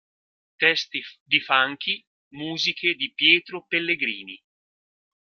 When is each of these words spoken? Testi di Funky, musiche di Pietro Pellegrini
Testi 0.57 0.99
di 1.21 1.39
Funky, 1.41 2.03
musiche 2.29 2.95
di 2.95 3.13
Pietro 3.13 3.65
Pellegrini 3.67 4.41